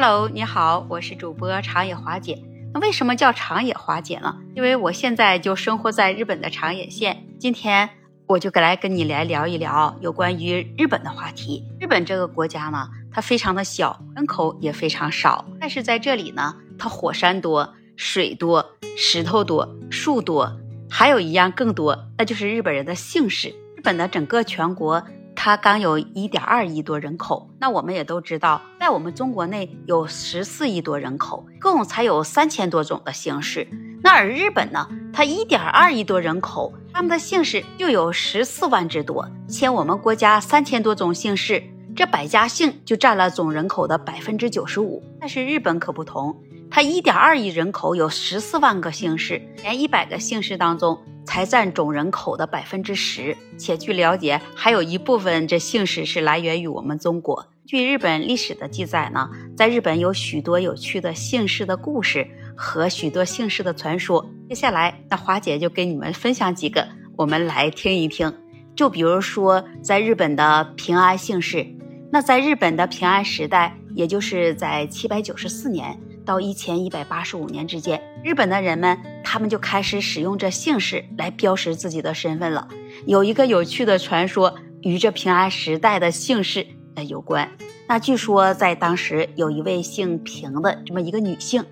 [0.00, 2.40] Hello，你好，我是主播长野华姐。
[2.72, 4.36] 那为什么叫长野华姐呢？
[4.54, 7.26] 因为我现在就生活在日本的长野县。
[7.40, 7.90] 今天
[8.28, 11.64] 我就来跟你来聊一聊有关于日本的话题。
[11.80, 18.64] 日本这个国家呢，它非常的小，人口也非常少，但是在这里呢，它火山多，水多，
[18.96, 23.48] 石头多，树多，还有一样更多，那就是日本人的姓氏。
[23.74, 25.02] 日本的整个全国。
[25.40, 33.68] 它刚有一点二亿多人口，那我们也都知道，在我们中国内有十四亿多人口，共才有三千多种的姓氏。
[34.02, 39.28] 那而日本呢，它一点二亿多人口，他们的姓氏就有十四万之多。
[39.46, 41.62] 且我们国家三千多种姓氏，
[41.94, 45.02] 这百家姓就占了总人口的百分之九十五。
[45.20, 46.34] 但是日本可不同，
[46.70, 50.98] 它一点二亿人口有十四万个姓氏，前一百个姓氏当中。
[51.26, 57.48] 才占总人口的百分之十，且据了解，还有一部分这姓氏是来源于我们中国。
[57.68, 64.26] 据日本历史的记载呢，在日本有许多有趣的姓氏的故事和许多姓氏的传说。
[64.48, 68.32] 接下来，那华姐就给你们分享几个，我们来听一听。
[68.74, 71.66] 就比如说，在日本的平安姓氏，
[72.10, 76.00] 那在日本的平安时代，也就是在七百九十四年。
[76.24, 82.66] 到一千一百八十五年之间，日本的人们他们就开始使用这姓氏来标识自己的身份了。
[83.06, 86.66] 有一个有趣的传说与这平安时代的姓氏
[86.98, 87.48] 呃有关。
[87.86, 91.64] 那据说在当时有一位姓平的这么一个女性，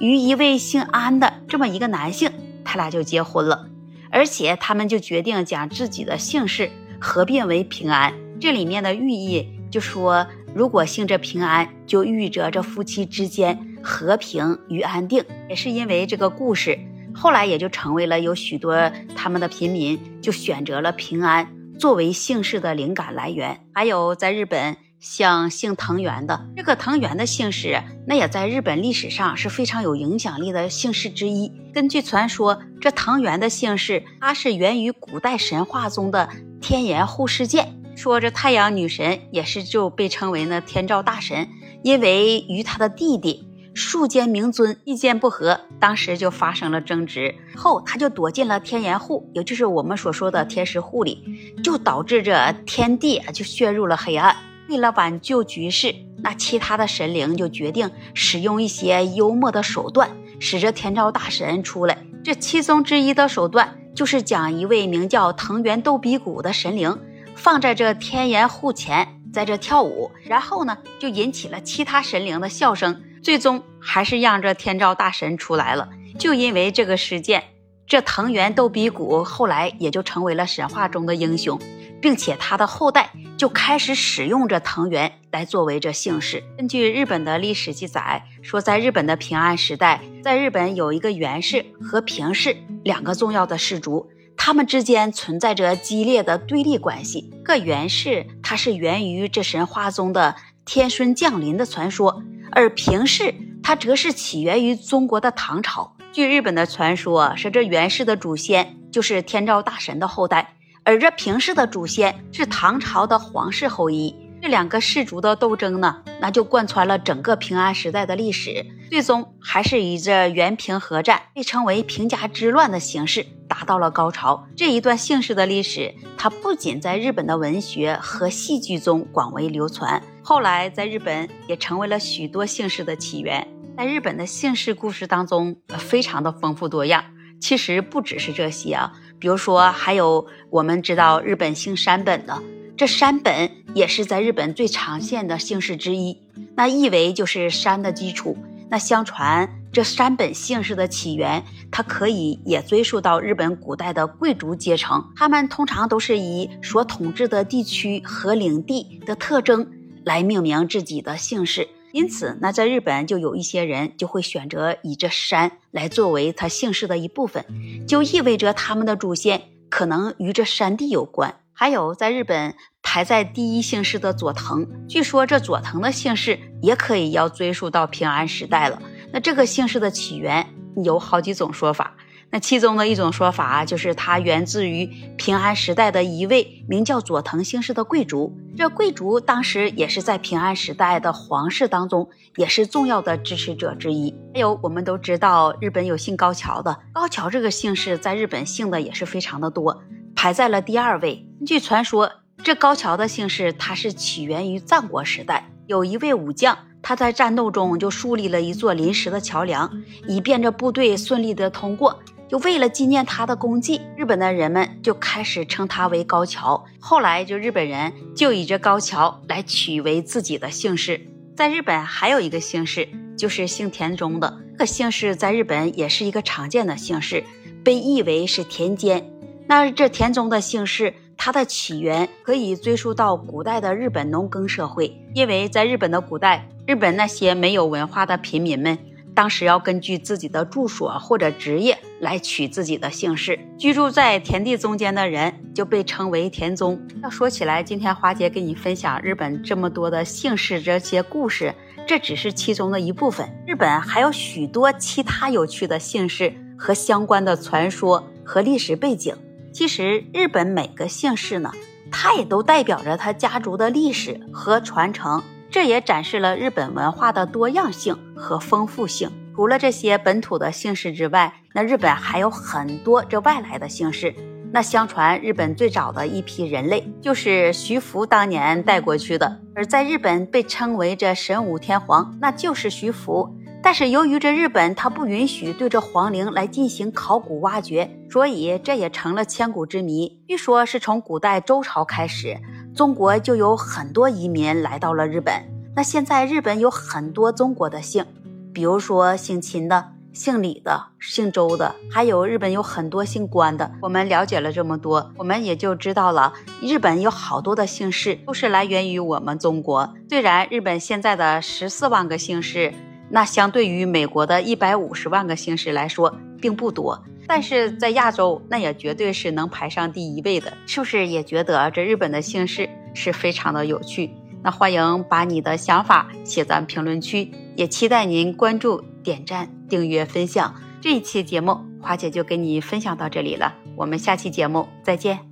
[0.00, 2.30] 与一位姓安的这么一个男性，
[2.64, 3.68] 他俩就结婚了，
[4.10, 8.12] 而且他们就决定将自己的姓氏合并为平安。
[8.40, 13.68] 这里面的寓意就说，如果姓这平安，就寓意着这夫妻之间。
[13.84, 16.78] 和平与安定，也是因为这个故事，
[17.12, 23.60] 后来也就成为了有许多他们的平民就选择了平安作为姓氏的灵感来源。
[23.72, 31.52] 还有在日本，像姓藤原的这个藤原的姓氏，那也在日本历史上是非常有影响力的姓氏之一。
[31.74, 36.28] 根据传说，这藤原的姓氏，它是源于古代神话中的
[36.60, 37.78] 天岩户事件。
[37.94, 41.48] 说这太阳女神也是就被称为呢天照大神，
[41.82, 43.48] 因为与他的弟弟。
[43.74, 47.34] 数间明尊意见不合，当时就发生了争执。
[47.56, 51.22] 后他就躲进了天岩户，也就是我们所说的天石户里，
[51.62, 54.36] 就导致这天地啊就陷入了黑暗。
[54.68, 61.98] 为了挽救局势，那其他的神灵就决定使用一些幽默的手段，使这天照大神出来。
[62.22, 66.98] 这其中之一的手段，就是将一位名叫藤原斗比古的神灵
[67.34, 73.02] 放在这天岩户前，在这跳舞，然后呢就引起了其他神灵的笑声。
[73.22, 75.88] 最终还是让这天照大神出来了。
[76.18, 77.44] 就因为这个事件，
[77.86, 81.58] 这藤原斗比古后来也就成为了神话中的英雄，
[82.00, 86.42] 并且他的后代就开始使用这藤原来作为这姓氏。
[86.56, 97.30] 根据日本的历史记载，说在日本的平安时代，在日本有一个源氏和平氏两个重要的氏族，他们之间存在着激烈的对立关系。
[97.44, 102.22] 个源氏它是源于这神话中的天孙降临的传说。
[102.54, 105.96] 而平氏，它则是起源于中国的唐朝。
[106.12, 114.14] 据日本的传说，是这源氏的祖先就是天照大神的后代，而这平氏的祖先是唐朝的皇室后裔。
[114.42, 124.48] 这两个氏族的斗争呢，那就贯穿了整个平安时代的历史，最终还是以这元平合战，被称为平家之乱的形式达到了高潮。
[124.56, 130.02] 这一段姓氏的历史，它不仅在日本的文学和戏剧中广为流传。
[130.24, 133.46] 后来，在日本也成为了许多姓氏的起源。
[133.76, 137.04] 在日本的姓氏故事当中，非常的丰富多样。
[137.40, 142.40] 其实不只是这些啊，比如说还有我们知道日本姓山本的，
[142.76, 146.16] 这山本也是在日本最常见的姓氏之一。
[146.54, 148.38] 那意为就是山的基础。
[148.70, 159.68] 那相传这山本姓氏的起源，它可以也追溯到日本古代的贵族阶层，他们通常都是以所统治的地区和领地的特征。
[160.04, 167.44] 来命名自己的姓氏，因此，那在日本就有一些人就会选择以这山来作为他姓氏的一部分，
[167.86, 171.36] 就意味着他们的祖先可能与这山地有关。
[171.52, 178.82] 还有，在日本排在第一姓氏的佐藤，据说这佐藤的姓氏也可以要追溯到平安时代了。
[179.12, 180.46] 那这个姓氏的起源
[180.82, 181.94] 有好几种说法。
[182.32, 184.86] 那其中的一种说法就是它源自于
[185.18, 188.34] 平安时代的一位名叫佐藤姓氏的贵族。
[188.56, 194.14] 这贵族当时也是在平安时代的皇室当中也是重要的支持者之一。
[194.32, 199.82] 还有我们都知道，日本有姓高桥的，高桥这个姓氏在日本姓的也是非常的多，
[200.14, 201.28] 排在了第二位。
[201.44, 202.10] 据传说，
[202.42, 209.70] 这高桥的姓氏它是起源于战国时代，有一位武将，他在战斗中就树立了一座临时的桥梁，
[210.08, 212.00] 以便这部队顺利的通过。
[212.32, 216.64] 就为了纪念他的功绩，日本的人们就开始称他为高桥。
[216.80, 220.98] 后来就日本人就以这高桥来取为自己的姓氏。
[221.36, 222.88] 在日本还有一个姓氏，
[223.18, 224.34] 就是姓田中的。
[224.52, 227.22] 这个姓氏在日本也是一个常见的姓氏，
[227.62, 229.06] 被译为是田间。
[229.46, 238.78] 那这田中的姓氏，它的起源可以追溯到古代的日本农耕社会，因为在日本的古代，日本那些没有文化的平民们。
[239.14, 246.80] 当时要根据自己的住所或者职业来取自己的姓氏，居住在田地中间的人就被称为田宗。
[247.02, 251.54] 要说起来，今天花姐给你分享日本这么多的姓氏这些故事，
[251.86, 253.28] 这只是其中的一部分。
[253.46, 259.14] 日本还有许多其他有趣的姓氏和相关的传说和历史背景。
[259.52, 261.52] 其实，日本每个姓氏呢，
[261.90, 265.22] 它也都代表着他家族的历史和传承。
[265.52, 269.10] 这也展示了日本文化的多样性和丰富性。
[269.36, 274.14] 除了这些本土的姓氏之外，那日本还有很多这外来的姓氏。
[274.50, 283.36] 那相传日本最早的一批人类就是徐福当年带过去的，而在日本被称为这神武天皇，那就是徐福。
[283.62, 290.18] 但是由于这日本它不允许对这皇陵来进行考古挖掘，所以这也成了千古之谜。
[290.26, 292.38] 据说是从古代周朝开始。
[292.74, 295.34] 中国就有很多移民来到了日本。
[295.76, 298.04] 那现在日本有很多中国的姓，
[298.52, 303.70] 比如说姓秦的、姓李的、姓周的，还有日本有很多姓关的。
[303.82, 306.32] 我们了解了这么多，我们也就知道了
[306.62, 309.94] 日本有好多的姓氏都是来源于我们中国。
[310.08, 312.72] 虽然日本现在的十四万个姓氏，
[313.10, 317.02] 那相对于美国的一百五十万个姓氏来说并不多。
[317.26, 324.10] 但是在亚洲，那也绝对是能排上第一位的，是不是也觉得这日本的姓氏是非常的有趣？
[324.42, 330.54] 那欢迎把你的想法写在评论区，也期待您关注、点赞、订阅、分享。
[330.80, 335.31] 这一期节目，花姐就跟你分享到这里了，我们下期节目再见。